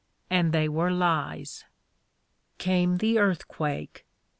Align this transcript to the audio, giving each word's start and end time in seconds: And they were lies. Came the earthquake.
And 0.31 0.51
they 0.51 0.67
were 0.67 0.89
lies. 0.89 1.63
Came 2.57 2.97
the 2.97 3.19
earthquake. 3.19 4.07